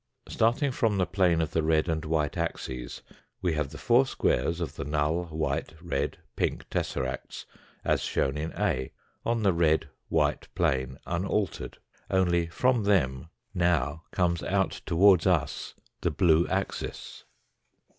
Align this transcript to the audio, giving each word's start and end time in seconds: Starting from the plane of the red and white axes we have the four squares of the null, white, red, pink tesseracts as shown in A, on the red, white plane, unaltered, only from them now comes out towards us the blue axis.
Starting 0.27 0.71
from 0.71 0.97
the 0.97 1.05
plane 1.05 1.41
of 1.41 1.51
the 1.51 1.61
red 1.61 1.87
and 1.87 2.05
white 2.05 2.35
axes 2.35 3.03
we 3.39 3.53
have 3.53 3.69
the 3.69 3.77
four 3.77 4.03
squares 4.03 4.59
of 4.59 4.75
the 4.75 4.83
null, 4.83 5.25
white, 5.25 5.75
red, 5.79 6.17
pink 6.35 6.67
tesseracts 6.71 7.45
as 7.85 8.01
shown 8.01 8.35
in 8.35 8.51
A, 8.57 8.91
on 9.23 9.43
the 9.43 9.53
red, 9.53 9.89
white 10.09 10.47
plane, 10.55 10.97
unaltered, 11.05 11.77
only 12.09 12.47
from 12.47 12.85
them 12.85 13.29
now 13.53 14.01
comes 14.09 14.41
out 14.41 14.81
towards 14.87 15.27
us 15.27 15.75
the 16.01 16.09
blue 16.09 16.47
axis. 16.47 17.25